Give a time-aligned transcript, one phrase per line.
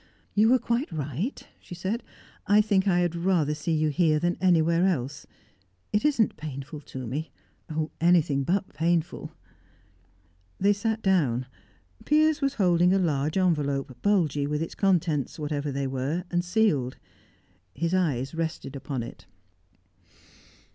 [0.33, 2.01] "You were quite right," she said.
[2.47, 5.27] "I think I had rather see you here than anywhere else.
[5.93, 7.29] It isn't painful to me
[7.69, 7.91] oh!
[8.01, 9.31] anything but painful!"
[10.59, 11.45] They sat down.
[12.03, 16.97] Piers was holding a large envelope, bulgy with its contents, whatever they were, and sealed;
[17.75, 19.27] his eyes rested upon it.